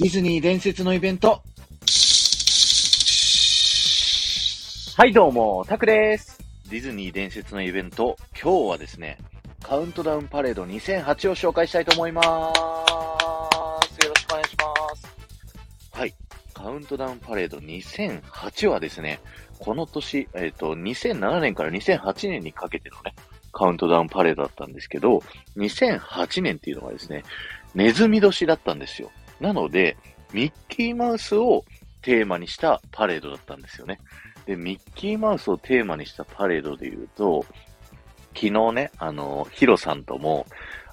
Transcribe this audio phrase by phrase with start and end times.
[0.00, 1.42] ディズニー伝説のイベント。
[4.96, 6.38] はい、どうも、タクです。
[6.70, 9.18] ディズニー伝説のイベント、今日はですね、
[9.60, 12.28] カウントダウンパレード2008を紹介したいと思います。
[14.06, 15.08] よろしくお願いします。
[15.90, 16.14] はい、
[16.54, 19.18] カウントダウンパレード2008はですね、
[19.58, 23.16] この年、えっ、と、2007年から2008年にかけてのね、
[23.52, 25.24] カウントダウンパレードだったんですけど、
[25.56, 27.24] 2008年っていうのがですね、
[27.74, 29.10] ネズミ年だったんですよ。
[29.40, 29.96] なので、
[30.32, 31.64] ミッキーマウスを
[32.02, 33.98] テーマにしたパレードだったんですよね。
[34.46, 37.44] で、ミッキーマウスをテーマにしたパレードで言うと、
[38.34, 40.46] 昨日ね、あの、ヒロさんとも、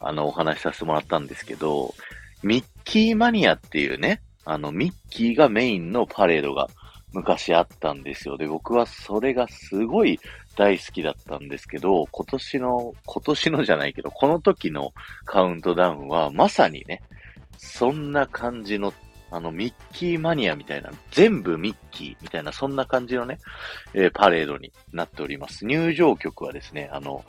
[0.00, 1.94] あの、お話しさせてもらったんですけど、
[2.42, 6.68] ミッキーマニアっていうね、あの、ミッキーがメインのパレードが
[7.12, 8.36] 昔あったんですよ。
[8.36, 10.18] で、僕はそれがすごい
[10.56, 14.92] 大好きだったんですけど、今年の、今年のじゃないけど、この時の
[15.24, 17.02] カウントダウンはまさにね、
[17.64, 18.92] そんな感じの
[19.30, 23.38] あの、ミッキーマニアみたいな、全部ミッキーみたいな、そんな感じのね、
[23.94, 25.64] えーパレードになっております。
[25.64, 27.24] 入場曲はですね、あの、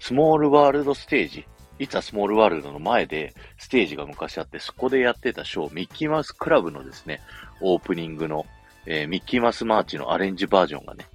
[0.00, 1.46] スモールワールドステージ、
[1.78, 7.22] いつはスモールワールドの前でステージが昔あって、そこでやってたショー、ミッキーマウスクラブのですね、
[7.62, 8.44] オープニングの、
[8.84, 11.06] えーミッキーマウスマーチのアレンジバージョンがね、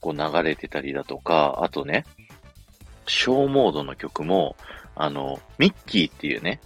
[0.00, 2.04] こう流れてたりだとか、あとね、
[3.08, 4.54] ショーモードの曲も、
[4.94, 6.60] あの、ミッキーっていうね、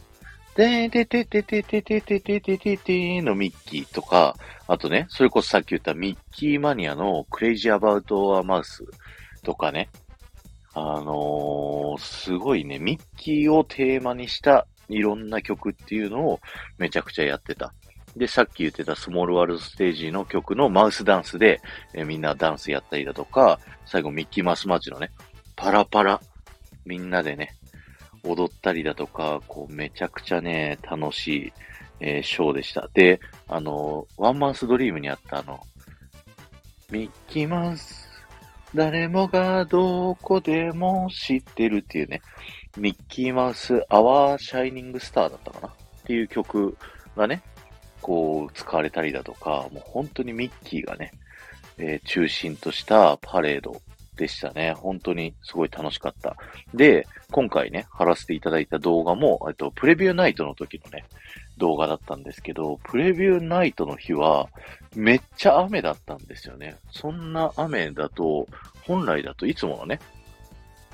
[0.59, 4.35] でーてててててててててててのミッキーとか、
[4.67, 8.83] あとね、それこそさっき言ったミッキーマニアの Crazy About a Mouse
[9.45, 9.89] とかね、
[10.75, 16.41] あのー、すごいね、ミッキーをテーマにしたいろんな曲っていうのを
[16.77, 17.73] めちゃくちゃやってた。
[18.17, 21.61] で、さっき言ってたスモールワールドステージの曲のマウスダンスで、
[21.95, 25.13] えみんなダンスやったりだとか、最後ミッキーマウスマーチのね、
[25.55, 26.21] パラパラ、
[26.85, 27.55] みんなでね、
[28.25, 31.53] 踊ったりだとか、こう、めちゃくちゃね、楽しい、
[32.01, 32.89] えーショーでした。
[32.95, 35.61] で、あの、ワンマンスドリームにあったあの、
[36.91, 38.09] ミッキーマウス、
[38.75, 42.23] 誰もがどこでも知ってるっていうね、
[42.77, 45.69] ミッキーマウス、アワーシャイニングスターだったかな？
[45.69, 45.73] っ
[46.05, 46.77] ていう曲
[47.17, 47.43] がね、
[48.01, 51.13] こう、使われたりだとか、もう本当にミッキーがね、
[51.79, 53.81] えー中心としたパレード
[54.19, 54.75] でしたね。
[54.75, 56.37] 本当にすごい楽しかった。
[56.75, 61.05] で、今回ね、貼らせていただいた動画も、えっと、プレビューナイトの時のね、
[61.57, 64.49] 動画だったんですけど、プレビューナイトの日は、
[64.95, 66.77] めっちゃ雨だったんですよね。
[66.91, 68.47] そんな雨だと、
[68.83, 70.01] 本来だといつものね、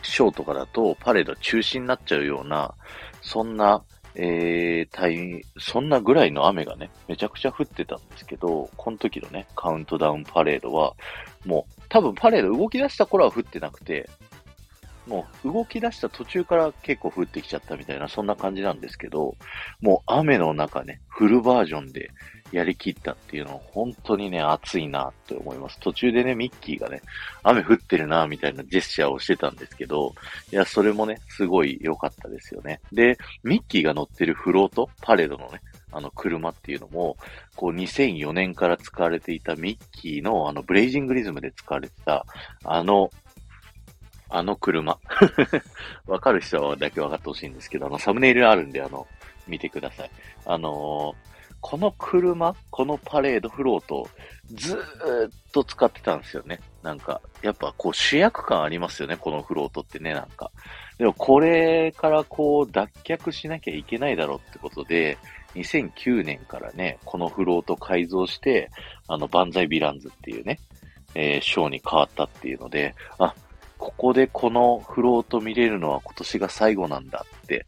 [0.03, 2.75] ショーとかだとパレード中止になっちゃうような、
[3.23, 3.83] そんな、
[4.17, 10.95] えー、タイそんなぐらいの雨がね、めちゃくちゃ降ってたんですけど、この時のね、カウントダウンパレードは、
[11.45, 14.09] もう、多分パレード動き出した頃は降ってなくて、
[15.07, 19.37] もう動き出した途中から結構降ってきちゃったみたいな、そんな感じなんですけど、
[19.81, 22.11] もう雨の中ね、フルバージョンで
[22.53, 25.79] やりきったっていうのは本当にね、熱いなって思います。
[25.81, 27.03] 途中でね、ミッキーがね、
[27.43, 30.15] 雨降ってるなみたいなジェスチャーをしてたんですけど、
[30.53, 32.81] いや、それもね、すごい良かったですよね。
[32.93, 35.61] で、ミッキーが乗ってるフロート、パレードのね、
[35.95, 37.17] あの車っていうのも、
[37.55, 42.27] こう2004年から使われていたミッキーのあのブレイジングリズムで使われてた、
[42.65, 43.11] あの、
[44.35, 44.99] あの車。
[46.07, 49.07] わかる人はだけ分かってほしいんですけど、あの、サムネイルあるんで、あの、
[49.47, 50.11] 見てください。
[50.47, 51.35] あのー
[51.67, 54.07] この車、このパレードフロート、
[54.53, 56.61] ずーっと使ってたんですよね。
[56.83, 60.51] なんか、やっぱこう主役感ありますよね、このフロートってね、なんか。
[60.99, 65.17] でもこれからこう脱却しなきゃいけないだろうってことで、
[65.55, 68.71] 2009年からね、このフロート改造して、
[69.09, 70.61] あの、万歳ヴィランズっていうね、
[71.15, 73.35] えーショーに変わったっていうので、あ、
[73.79, 77.67] ここでこのフロート見れるのは今年が最後なんだって、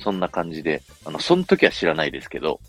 [0.00, 2.60] そんな感じで、あの、その時は知らないですけど、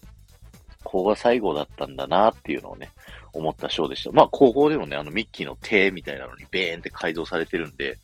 [0.84, 2.92] ここが最後だったんだなっていうのをね、
[3.34, 4.12] 思ったショーでした。
[4.12, 7.98] まあ、ここでもね、あの、ミッキーの手みたいなのにベーンって改造されてるんで、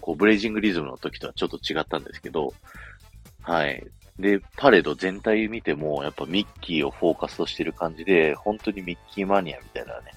[0.00, 2.52] こう、ブレイジングリズムの時とはちょっと違ったんですけど、
[3.42, 3.82] はい。
[4.18, 10.12] で、パレード全体見ても、やっぱミッキーをフォーカスとしてる感じで、本当にミッキーマニアみたいなね、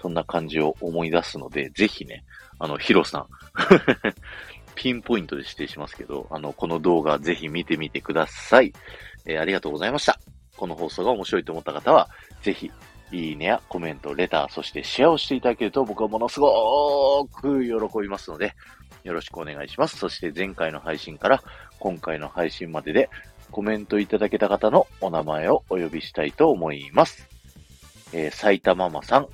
[0.00, 2.24] そんな感じを思い出すので、ぜひね、
[2.58, 3.26] あの、ヒロさん、
[4.74, 8.72] ピンポイントで指定しますけど、あの、この動画ぜひ見てみてください。
[9.24, 10.18] えーありがとうございました。
[10.56, 12.08] この放送が面白いと思った方は、
[12.42, 12.70] ぜひ、
[13.12, 18.54] いいねやコメント、レター、そしてシェアをしていただけると僕はものすごく喜びますので、
[19.04, 19.96] よろしくお願いします。
[19.96, 21.42] そして前回の配信から
[21.78, 23.08] 今回の配信までで
[23.52, 27.28] コメントいただけた方のお名前をお呼びしたいと思います。
[28.12, 29.28] えー、埼玉ママさん、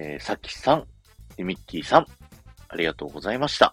[0.00, 0.86] えー、さきさん、
[1.42, 2.06] ミッキーさん、
[2.68, 3.72] ありがとうございました。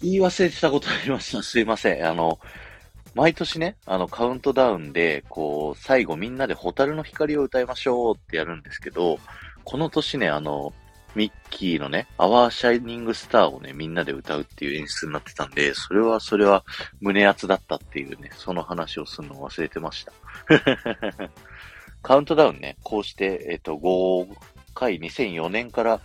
[0.00, 1.42] 言い忘れてたことありました。
[1.42, 2.06] すいません。
[2.06, 2.38] あの、
[3.16, 9.18] 毎年ね、あの、カウントダウンで、こう、最後みんなでホタルの光を歌いましょうってやるんですけど、
[9.64, 10.72] この年ね、あの、
[11.16, 16.64] ミッキーのね、アワーシャイニングスターをね、みんなで歌うっていう演出になってたんで、それはそれは
[17.00, 20.12] 胸熱だったっていうね、その話をするのを忘れてました。
[22.02, 24.26] カウントダウンね、こうして、えっ、と、5
[24.74, 26.00] 回、2004年から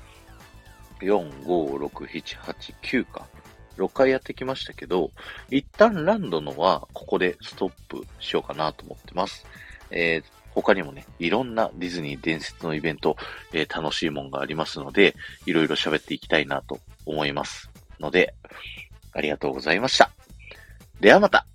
[1.01, 3.27] 4、5、6、7、8、9か。
[3.77, 5.11] 6回やってきましたけど、
[5.49, 9.45] 一旦ランドのはここでストップしようかなと思ってます。
[9.91, 13.15] えー、他にもね、いろんなディズニー伝説のイベント、
[13.53, 15.15] えー、楽しいもんがありますので、
[15.45, 17.69] いろいろ喋っていきたいなと思います。
[17.99, 18.33] ので、
[19.13, 20.11] ありがとうございました。
[20.99, 21.45] ではまた